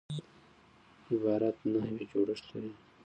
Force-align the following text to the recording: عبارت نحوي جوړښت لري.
عبارت 1.13 1.57
نحوي 1.71 2.05
جوړښت 2.11 2.45
لري. 2.53 2.71